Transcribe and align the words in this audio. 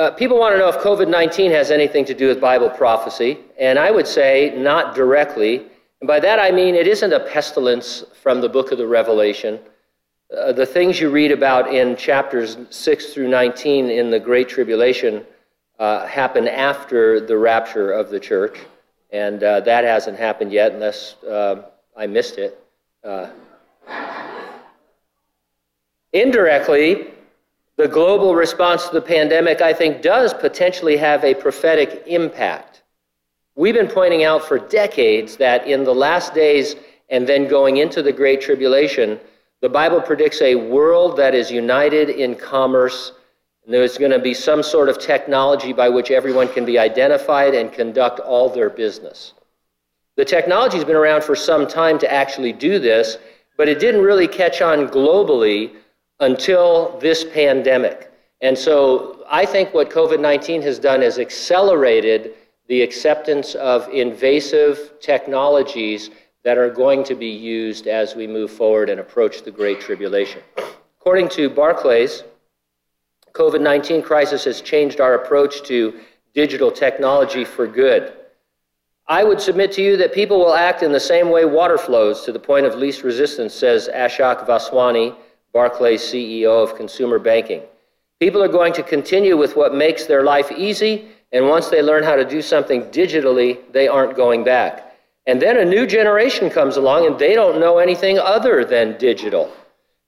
Uh, 0.00 0.10
people 0.10 0.38
want 0.38 0.54
to 0.54 0.58
know 0.58 0.70
if 0.70 0.78
COVID 0.78 1.10
19 1.10 1.50
has 1.50 1.70
anything 1.70 2.06
to 2.06 2.14
do 2.14 2.28
with 2.28 2.40
Bible 2.40 2.70
prophecy, 2.70 3.38
and 3.58 3.78
I 3.78 3.90
would 3.90 4.06
say 4.06 4.54
not 4.56 4.94
directly. 4.94 5.56
And 6.00 6.08
by 6.08 6.18
that 6.20 6.38
I 6.38 6.50
mean 6.50 6.74
it 6.74 6.86
isn't 6.86 7.12
a 7.12 7.20
pestilence 7.20 8.02
from 8.22 8.40
the 8.40 8.48
book 8.48 8.72
of 8.72 8.78
the 8.78 8.86
Revelation. 8.86 9.60
Uh, 10.34 10.52
the 10.52 10.64
things 10.64 10.98
you 10.98 11.10
read 11.10 11.30
about 11.30 11.74
in 11.74 11.96
chapters 11.96 12.56
6 12.70 13.12
through 13.12 13.28
19 13.28 13.90
in 13.90 14.10
the 14.10 14.18
Great 14.18 14.48
Tribulation 14.48 15.22
uh, 15.78 16.06
happen 16.06 16.48
after 16.48 17.20
the 17.20 17.36
rapture 17.36 17.92
of 17.92 18.08
the 18.08 18.18
church, 18.18 18.58
and 19.10 19.42
uh, 19.42 19.60
that 19.60 19.84
hasn't 19.84 20.16
happened 20.18 20.50
yet 20.50 20.72
unless 20.72 21.22
uh, 21.24 21.64
I 21.94 22.06
missed 22.06 22.38
it. 22.38 22.58
Uh, 23.04 23.28
indirectly, 26.14 27.08
the 27.80 27.88
global 27.88 28.34
response 28.34 28.86
to 28.86 28.92
the 28.92 29.00
pandemic, 29.00 29.62
I 29.62 29.72
think, 29.72 30.02
does 30.02 30.34
potentially 30.34 30.98
have 30.98 31.24
a 31.24 31.34
prophetic 31.34 32.02
impact. 32.06 32.82
We've 33.56 33.74
been 33.74 33.88
pointing 33.88 34.22
out 34.22 34.44
for 34.44 34.58
decades 34.58 35.38
that 35.38 35.66
in 35.66 35.84
the 35.84 35.94
last 35.94 36.34
days 36.34 36.76
and 37.08 37.26
then 37.26 37.48
going 37.48 37.78
into 37.78 38.02
the 38.02 38.12
Great 38.12 38.42
Tribulation, 38.42 39.18
the 39.62 39.70
Bible 39.70 40.00
predicts 40.02 40.42
a 40.42 40.56
world 40.56 41.16
that 41.16 41.34
is 41.34 41.50
united 41.50 42.10
in 42.10 42.34
commerce. 42.34 43.12
And 43.64 43.72
there's 43.72 43.96
going 43.96 44.10
to 44.10 44.18
be 44.18 44.34
some 44.34 44.62
sort 44.62 44.90
of 44.90 44.98
technology 44.98 45.72
by 45.72 45.88
which 45.88 46.10
everyone 46.10 46.52
can 46.52 46.66
be 46.66 46.78
identified 46.78 47.54
and 47.54 47.72
conduct 47.72 48.20
all 48.20 48.50
their 48.50 48.68
business. 48.68 49.32
The 50.16 50.24
technology 50.26 50.76
has 50.76 50.84
been 50.84 50.96
around 50.96 51.24
for 51.24 51.34
some 51.34 51.66
time 51.66 51.98
to 52.00 52.12
actually 52.12 52.52
do 52.52 52.78
this, 52.78 53.16
but 53.56 53.70
it 53.70 53.80
didn't 53.80 54.02
really 54.02 54.28
catch 54.28 54.60
on 54.60 54.88
globally 54.88 55.72
until 56.20 56.98
this 56.98 57.24
pandemic. 57.24 58.12
And 58.40 58.56
so 58.56 59.24
I 59.28 59.44
think 59.44 59.74
what 59.74 59.90
COVID 59.90 60.20
19 60.20 60.62
has 60.62 60.78
done 60.78 61.02
is 61.02 61.18
accelerated 61.18 62.34
the 62.68 62.82
acceptance 62.82 63.54
of 63.56 63.88
invasive 63.88 64.92
technologies 65.00 66.10
that 66.44 66.56
are 66.56 66.70
going 66.70 67.04
to 67.04 67.14
be 67.14 67.28
used 67.28 67.86
as 67.86 68.14
we 68.14 68.26
move 68.26 68.50
forward 68.50 68.88
and 68.88 69.00
approach 69.00 69.42
the 69.42 69.50
Great 69.50 69.80
Tribulation. 69.80 70.40
According 71.00 71.28
to 71.30 71.50
Barclays, 71.50 72.22
COVID 73.32 73.60
19 73.60 74.02
crisis 74.02 74.44
has 74.44 74.60
changed 74.60 75.00
our 75.00 75.14
approach 75.14 75.62
to 75.64 76.00
digital 76.34 76.70
technology 76.70 77.44
for 77.44 77.66
good. 77.66 78.12
I 79.06 79.24
would 79.24 79.40
submit 79.40 79.72
to 79.72 79.82
you 79.82 79.96
that 79.96 80.14
people 80.14 80.38
will 80.38 80.54
act 80.54 80.82
in 80.82 80.92
the 80.92 81.00
same 81.00 81.30
way 81.30 81.44
water 81.44 81.76
flows 81.76 82.24
to 82.24 82.32
the 82.32 82.38
point 82.38 82.64
of 82.64 82.76
least 82.76 83.02
resistance, 83.02 83.52
says 83.52 83.88
Ashok 83.92 84.46
Vaswani, 84.46 85.16
Barclays 85.52 86.02
CEO 86.02 86.62
of 86.62 86.76
Consumer 86.76 87.18
Banking. 87.18 87.62
People 88.20 88.42
are 88.42 88.48
going 88.48 88.72
to 88.74 88.82
continue 88.82 89.36
with 89.36 89.56
what 89.56 89.74
makes 89.74 90.04
their 90.04 90.22
life 90.22 90.52
easy, 90.52 91.08
and 91.32 91.48
once 91.48 91.68
they 91.68 91.82
learn 91.82 92.02
how 92.02 92.16
to 92.16 92.24
do 92.24 92.42
something 92.42 92.82
digitally, 92.90 93.58
they 93.72 93.88
aren't 93.88 94.16
going 94.16 94.44
back. 94.44 94.94
And 95.26 95.40
then 95.40 95.58
a 95.58 95.64
new 95.64 95.86
generation 95.86 96.50
comes 96.50 96.76
along 96.76 97.06
and 97.06 97.18
they 97.18 97.34
don't 97.34 97.60
know 97.60 97.78
anything 97.78 98.18
other 98.18 98.64
than 98.64 98.98
digital. 98.98 99.52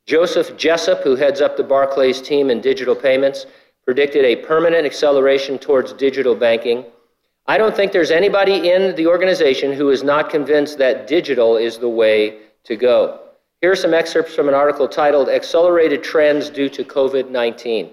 Joseph 0.06 0.56
Jessup, 0.56 1.02
who 1.04 1.16
heads 1.16 1.40
up 1.40 1.56
the 1.56 1.62
Barclays 1.62 2.20
team 2.20 2.50
in 2.50 2.60
digital 2.60 2.94
payments, 2.94 3.46
predicted 3.84 4.24
a 4.24 4.36
permanent 4.36 4.84
acceleration 4.84 5.58
towards 5.58 5.92
digital 5.92 6.34
banking. 6.34 6.84
I 7.46 7.58
don't 7.58 7.74
think 7.74 7.92
there's 7.92 8.10
anybody 8.10 8.70
in 8.70 8.94
the 8.94 9.06
organization 9.06 9.72
who 9.72 9.90
is 9.90 10.02
not 10.02 10.30
convinced 10.30 10.78
that 10.78 11.06
digital 11.06 11.56
is 11.56 11.78
the 11.78 11.88
way 11.88 12.38
to 12.64 12.76
go. 12.76 13.20
Here 13.62 13.70
are 13.70 13.76
some 13.76 13.94
excerpts 13.94 14.34
from 14.34 14.48
an 14.48 14.54
article 14.54 14.88
titled 14.88 15.28
Accelerated 15.28 16.02
Trends 16.02 16.50
Due 16.50 16.68
to 16.70 16.82
COVID 16.82 17.30
19. 17.30 17.90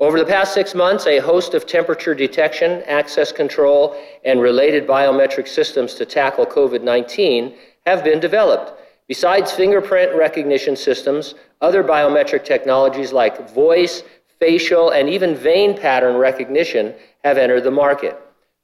Over 0.00 0.18
the 0.18 0.26
past 0.26 0.52
six 0.52 0.74
months, 0.74 1.06
a 1.06 1.18
host 1.18 1.54
of 1.54 1.66
temperature 1.66 2.14
detection, 2.14 2.82
access 2.82 3.32
control, 3.32 3.98
and 4.26 4.38
related 4.38 4.86
biometric 4.86 5.48
systems 5.48 5.94
to 5.94 6.04
tackle 6.04 6.44
COVID 6.44 6.82
19 6.82 7.54
have 7.86 8.04
been 8.04 8.20
developed. 8.20 8.78
Besides 9.06 9.50
fingerprint 9.50 10.14
recognition 10.14 10.76
systems, 10.76 11.34
other 11.62 11.82
biometric 11.82 12.44
technologies 12.44 13.10
like 13.10 13.48
voice, 13.48 14.02
facial, 14.38 14.90
and 14.90 15.08
even 15.08 15.34
vein 15.34 15.74
pattern 15.74 16.16
recognition 16.16 16.94
have 17.24 17.38
entered 17.38 17.64
the 17.64 17.70
market. 17.70 18.14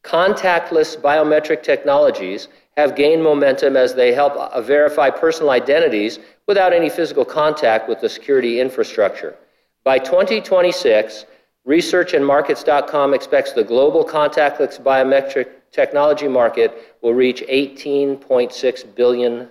Contactless 0.03 1.01
biometric 1.01 1.63
technologies 1.63 2.49
have 2.77 2.97
gained 2.97 3.23
momentum 3.23 3.77
as 3.77 3.95
they 3.95 4.13
help 4.13 4.35
uh, 4.35 4.61
verify 4.61 5.11
personal 5.11 5.51
identities 5.51 6.19
without 6.47 6.73
any 6.73 6.91
physical 6.91 7.25
contact 7.25 7.89
with 7.89 8.01
the 8.01 8.09
security 8.09 8.61
infrastructure. 8.61 9.37
By 9.85 9.99
2026, 9.99 11.27
researchandmarkets.com 11.67 13.15
expects 13.15 13.53
the 13.53 13.65
global 13.65 14.05
contactless 14.05 14.81
biometric 14.81 15.49
technology 15.71 16.29
market 16.29 16.97
will 17.03 17.15
reach 17.15 17.43
$18.6 17.43 18.95
billion. 18.95 19.49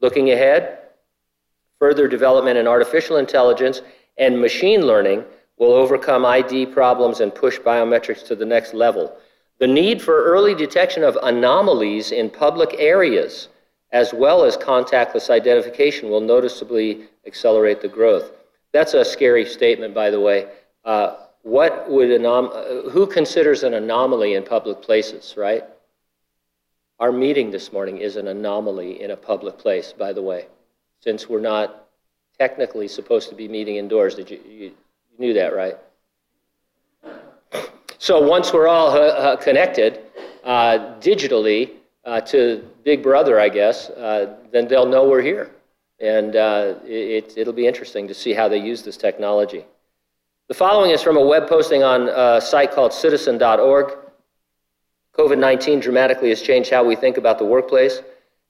Looking 0.00 0.30
ahead, 0.30 0.78
further 1.78 2.08
development 2.08 2.58
in 2.58 2.66
artificial 2.66 3.16
intelligence 3.16 3.82
and 4.18 4.40
machine 4.40 4.86
learning 4.86 5.24
will 5.58 5.72
overcome 5.72 6.24
ID 6.24 6.66
problems 6.66 7.20
and 7.20 7.34
push 7.34 7.58
biometrics 7.58 8.26
to 8.26 8.34
the 8.34 8.44
next 8.44 8.74
level. 8.74 9.16
The 9.62 9.68
need 9.68 10.02
for 10.02 10.24
early 10.24 10.56
detection 10.56 11.04
of 11.04 11.16
anomalies 11.22 12.10
in 12.10 12.30
public 12.30 12.74
areas, 12.80 13.46
as 13.92 14.12
well 14.12 14.42
as 14.42 14.56
contactless 14.56 15.30
identification, 15.30 16.10
will 16.10 16.20
noticeably 16.20 17.02
accelerate 17.28 17.80
the 17.80 17.86
growth. 17.86 18.32
That's 18.72 18.94
a 18.94 19.04
scary 19.04 19.44
statement, 19.46 19.94
by 19.94 20.10
the 20.10 20.18
way. 20.18 20.48
Uh, 20.84 21.14
what 21.42 21.88
would 21.88 22.08
anom- 22.08 22.50
uh, 22.52 22.90
who 22.90 23.06
considers 23.06 23.62
an 23.62 23.74
anomaly 23.74 24.34
in 24.34 24.42
public 24.42 24.82
places, 24.82 25.36
right? 25.36 25.62
Our 26.98 27.12
meeting 27.12 27.52
this 27.52 27.72
morning 27.72 27.98
is 27.98 28.16
an 28.16 28.26
anomaly 28.26 29.00
in 29.00 29.12
a 29.12 29.16
public 29.16 29.58
place, 29.58 29.92
by 29.92 30.12
the 30.12 30.22
way, 30.22 30.48
since 31.04 31.28
we're 31.28 31.40
not 31.40 31.86
technically 32.36 32.88
supposed 32.88 33.28
to 33.28 33.36
be 33.36 33.46
meeting 33.46 33.76
indoors. 33.76 34.16
Did 34.16 34.28
you, 34.28 34.40
you, 34.44 34.58
you 34.64 34.72
knew 35.20 35.34
that, 35.34 35.54
right? 35.54 35.76
So 38.02 38.20
once 38.20 38.52
we're 38.52 38.66
all 38.66 38.88
uh, 38.88 38.98
uh, 38.98 39.36
connected 39.36 40.00
uh, 40.42 40.98
digitally 40.98 41.70
uh, 42.04 42.20
to 42.22 42.68
Big 42.82 43.00
Brother, 43.00 43.38
I 43.38 43.48
guess, 43.48 43.90
uh, 43.90 44.38
then 44.50 44.66
they'll 44.66 44.88
know 44.88 45.08
we're 45.08 45.22
here. 45.22 45.52
And 46.00 46.34
it, 46.84 47.34
it'll 47.36 47.52
be 47.52 47.64
interesting 47.64 48.08
to 48.08 48.14
see 48.14 48.32
how 48.32 48.48
they 48.48 48.58
use 48.58 48.82
this 48.82 48.96
technology. 48.96 49.64
The 50.48 50.54
following 50.54 50.90
is 50.90 51.00
from 51.00 51.16
a 51.16 51.24
web 51.24 51.48
posting 51.48 51.84
on 51.84 52.08
a 52.08 52.40
site 52.40 52.72
called 52.72 52.92
citizen.org. 52.92 53.96
COVID 55.16 55.38
19 55.38 55.78
dramatically 55.78 56.30
has 56.30 56.42
changed 56.42 56.70
how 56.70 56.82
we 56.82 56.96
think 56.96 57.18
about 57.18 57.38
the 57.38 57.44
workplace. 57.44 58.00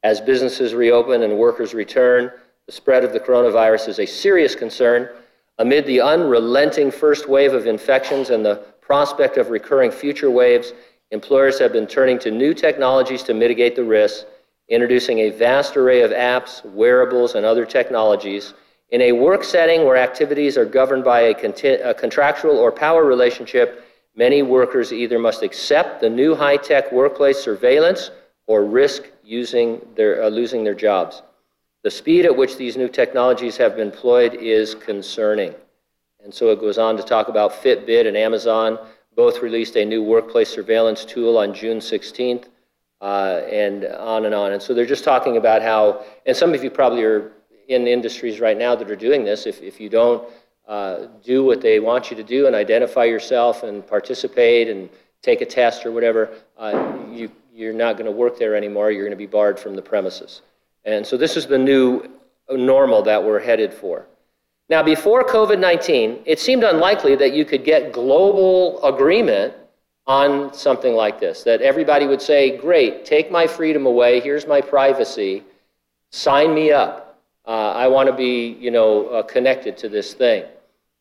As 0.03 0.19
businesses 0.19 0.73
reopen 0.73 1.25
and 1.25 1.37
workers 1.37 1.75
return, 1.75 2.33
the 2.65 2.73
spread 2.73 3.05
of 3.05 3.13
the 3.13 3.21
coronavirus 3.21 3.89
is 3.89 3.99
a 3.99 4.07
serious 4.07 4.55
concern. 4.55 5.11
Amid 5.59 5.85
the 5.85 6.01
unrelenting 6.01 6.91
first 6.91 7.29
wave 7.29 7.53
of 7.53 7.67
infections 7.67 8.31
and 8.31 8.47
the 8.47 8.72
prospect 8.93 9.39
of 9.39 9.49
recurring 9.49 9.91
future 9.91 10.31
waves, 10.31 10.75
employers 11.13 11.59
have 11.59 11.73
been 11.73 11.87
turning 11.87 12.19
to 12.19 12.31
new 12.31 12.53
technologies 12.53 13.23
to 13.23 13.33
mitigate 13.33 13.75
the 13.75 13.83
risks, 13.83 14.27
introducing 14.69 15.21
a 15.21 15.31
vast 15.31 15.79
array 15.79 16.03
of 16.03 16.11
apps, 16.11 16.63
wearables, 16.75 17.35
and 17.35 17.47
other 17.47 17.65
technologies. 17.65 18.53
In 18.91 19.01
a 19.01 19.13
work 19.13 19.45
setting 19.45 19.87
where 19.87 19.97
activities 19.97 20.59
are 20.59 20.67
governed 20.67 21.05
by 21.05 21.21
a, 21.21 21.35
conti- 21.35 21.81
a 21.91 21.95
contractual 21.95 22.59
or 22.59 22.71
power 22.71 23.07
relationship, 23.07 23.83
many 24.15 24.43
workers 24.43 24.93
either 24.93 25.19
must 25.19 25.43
accept 25.43 26.03
the 26.03 26.11
new 26.11 26.35
high 26.35 26.59
tech 26.59 26.93
workplace 26.93 27.39
surveillance 27.39 28.11
or 28.47 28.63
risk 28.63 29.05
their, 29.97 30.23
uh, 30.23 30.29
losing 30.29 30.65
their 30.65 30.75
jobs. 30.75 31.23
The 31.83 31.91
speed 31.91 32.27
at 32.27 32.37
which 32.37 32.59
these 32.59 32.77
new 32.77 32.91
technologies 32.91 33.57
have 33.57 33.77
been 33.77 33.87
employed 33.87 34.35
is 34.35 34.75
concerning. 34.75 35.55
And 36.23 36.33
so 36.33 36.51
it 36.51 36.61
goes 36.61 36.79
on 36.79 36.97
to 36.97 37.03
talk 37.03 37.29
about 37.29 37.53
Fitbit 37.53 38.07
and 38.07 38.17
Amazon. 38.17 38.79
Both 39.17 39.43
released 39.43 39.77
a 39.77 39.85
new 39.85 40.03
workplace 40.03 40.49
surveillance 40.49 41.05
tool 41.05 41.37
on 41.37 41.53
June 41.53 41.79
16th, 41.79 42.47
uh, 43.01 43.43
and 43.51 43.85
on 43.85 44.25
and 44.25 44.35
on. 44.35 44.53
And 44.53 44.63
so 44.63 44.73
they're 44.73 44.87
just 44.87 45.05
talking 45.05 45.37
about 45.37 45.61
how, 45.61 46.05
and 46.25 46.37
some 46.37 46.55
of 46.55 46.63
you 46.63 46.71
probably 46.71 47.03
are 47.03 47.33
in 47.69 47.87
industries 47.87 48.41
right 48.41 48.57
now 48.57 48.75
that 48.77 48.91
are 48.91 48.97
doing 48.97 49.25
this. 49.25 49.47
If, 49.47 49.61
if 49.61 49.81
you 49.81 49.89
don't 49.89 50.27
uh, 50.69 51.07
do 51.25 51.45
what 51.45 51.61
they 51.61 51.81
want 51.81 52.11
you 52.11 52.17
to 52.17 52.23
do 52.23 52.47
and 52.47 52.55
identify 52.55 53.05
yourself 53.05 53.65
and 53.65 53.87
participate 53.87 54.69
and 54.69 54.89
take 55.21 55.41
a 55.41 55.47
test 55.47 55.85
or 55.85 55.93
whatever, 55.93 56.31
uh, 56.57 56.97
you, 57.11 57.31
you're 57.53 57.73
not 57.73 57.97
going 57.97 58.07
to 58.07 58.13
work 58.13 58.39
there 58.39 58.55
anymore. 58.55 58.91
You're 58.91 59.05
going 59.05 59.11
to 59.11 59.17
be 59.17 59.27
barred 59.27 59.59
from 59.59 59.75
the 59.75 59.83
premises. 59.83 60.43
And 60.85 61.07
so 61.07 61.17
this 61.17 61.37
is 61.37 61.47
the 61.47 61.59
new 61.59 62.09
normal 62.51 63.03
that 63.03 63.23
we're 63.23 63.41
headed 63.41 63.73
for. 63.73 64.07
Now, 64.69 64.83
before 64.83 65.25
COVID 65.25 65.59
19, 65.59 66.21
it 66.25 66.39
seemed 66.39 66.65
unlikely 66.65 67.17
that 67.17 67.33
you 67.33 67.45
could 67.45 67.65
get 67.65 67.93
global 67.93 68.83
agreement 68.85 69.55
on 70.07 70.53
something 70.53 70.95
like 70.95 71.21
this, 71.21 71.43
that 71.45 71.63
everybody 71.63 72.07
would 72.07 72.23
say, 72.23 72.57
Great, 72.57 73.05
take 73.05 73.31
my 73.31 73.47
freedom 73.47 73.87
away, 73.87 74.21
here's 74.21 74.47
my 74.47 74.61
privacy, 74.61 75.43
sign 76.11 76.55
me 76.55 76.73
up. 76.73 77.19
Uh, 77.47 77.73
I 77.73 77.89
want 77.89 78.09
to 78.09 78.15
be, 78.15 78.57
you 78.61 78.71
know, 78.71 79.09
uh, 79.09 79.23
connected 79.23 79.77
to 79.79 79.89
this 79.89 80.15
thing. 80.15 80.45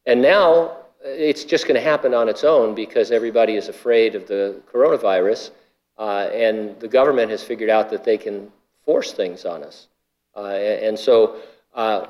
And 0.06 0.22
now 0.22 0.78
it's 1.04 1.44
just 1.44 1.68
going 1.68 1.76
to 1.76 1.82
happen 1.82 2.14
on 2.14 2.30
its 2.30 2.44
own 2.44 2.76
because 2.76 3.12
everybody 3.12 3.56
is 3.56 3.70
afraid 3.70 4.16
of 4.16 4.28
the 4.28 4.62
coronavirus, 4.72 5.52
uh, 5.98 6.30
and 6.34 6.80
the 6.80 6.88
government 6.88 7.30
has 7.30 7.44
figured 7.44 7.70
out 7.70 7.90
that 7.90 8.04
they 8.04 8.18
can 8.18 8.52
force 8.86 9.12
things 9.12 9.46
on 9.46 9.64
us. 9.64 9.88
Uh, 10.36 10.48
and 10.48 10.98
so, 10.98 11.38
uh, 11.76 12.08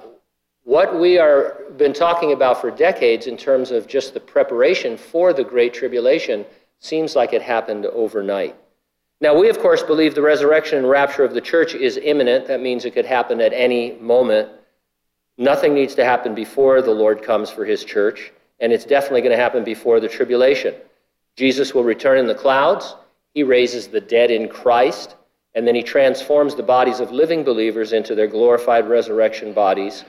what 0.63 0.99
we 0.99 1.17
are 1.17 1.57
been 1.77 1.93
talking 1.93 2.33
about 2.33 2.61
for 2.61 2.69
decades 2.69 3.27
in 3.27 3.37
terms 3.37 3.71
of 3.71 3.87
just 3.87 4.13
the 4.13 4.19
preparation 4.19 4.97
for 4.97 5.33
the 5.33 5.43
Great 5.43 5.73
Tribulation 5.73 6.45
seems 6.79 7.15
like 7.15 7.33
it 7.33 7.41
happened 7.41 7.85
overnight. 7.87 8.55
Now, 9.21 9.37
we 9.37 9.49
of 9.49 9.59
course 9.59 9.83
believe 9.83 10.15
the 10.15 10.21
resurrection 10.21 10.79
and 10.79 10.89
rapture 10.89 11.23
of 11.23 11.33
the 11.33 11.41
church 11.41 11.75
is 11.75 11.97
imminent. 11.97 12.47
That 12.47 12.61
means 12.61 12.85
it 12.85 12.93
could 12.93 13.05
happen 13.05 13.39
at 13.39 13.53
any 13.53 13.93
moment. 13.93 14.49
Nothing 15.37 15.73
needs 15.73 15.95
to 15.95 16.05
happen 16.05 16.35
before 16.35 16.81
the 16.81 16.91
Lord 16.91 17.23
comes 17.23 17.49
for 17.49 17.65
his 17.65 17.83
church, 17.83 18.31
and 18.59 18.71
it's 18.71 18.85
definitely 18.85 19.21
going 19.21 19.35
to 19.35 19.41
happen 19.41 19.63
before 19.63 19.99
the 19.99 20.09
tribulation. 20.09 20.75
Jesus 21.35 21.73
will 21.73 21.83
return 21.83 22.17
in 22.17 22.27
the 22.27 22.35
clouds, 22.35 22.95
he 23.33 23.43
raises 23.43 23.87
the 23.87 24.01
dead 24.01 24.29
in 24.29 24.49
Christ, 24.49 25.15
and 25.55 25.67
then 25.67 25.75
he 25.75 25.83
transforms 25.83 26.55
the 26.55 26.63
bodies 26.63 26.99
of 26.99 27.11
living 27.11 27.43
believers 27.43 27.93
into 27.93 28.15
their 28.15 28.27
glorified 28.27 28.89
resurrection 28.89 29.53
bodies. 29.53 30.03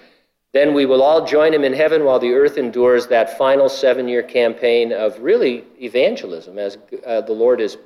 Then 0.53 0.75
we 0.75 0.85
will 0.85 1.03
all 1.03 1.27
join 1.27 1.55
him 1.55 1.65
in 1.65 1.73
heaven 1.73 2.05
while 2.05 2.19
the 2.19 2.33
earth 2.33 2.59
endures 2.59 3.07
that 3.07 3.39
final 3.39 3.69
seven 3.69 4.07
year 4.07 4.23
campaign 4.23 4.93
of 4.93 5.19
really 5.19 5.65
evangelism 5.81 6.59
as 6.59 6.77
uh, 7.07 7.23
the 7.23 7.33
Lord 7.33 7.61
is, 7.61 7.79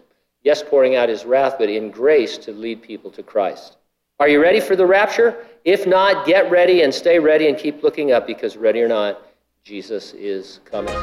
yes, 0.42 0.62
pouring 0.62 0.96
out 0.96 1.08
his 1.08 1.24
wrath, 1.24 1.56
but 1.58 1.68
in 1.68 1.90
grace 1.90 2.38
to 2.38 2.52
lead 2.52 2.82
people 2.82 3.10
to 3.12 3.22
Christ. 3.22 3.76
Are 4.18 4.28
you 4.28 4.40
ready 4.40 4.60
for 4.60 4.74
the 4.74 4.86
rapture? 4.86 5.46
If 5.64 5.86
not, 5.86 6.26
get 6.26 6.50
ready 6.50 6.82
and 6.82 6.92
stay 6.92 7.18
ready 7.18 7.48
and 7.48 7.58
keep 7.58 7.82
looking 7.82 8.12
up 8.12 8.26
because, 8.26 8.56
ready 8.56 8.80
or 8.80 8.88
not, 8.88 9.22
Jesus 9.62 10.14
is 10.14 10.60
coming. 10.64 10.94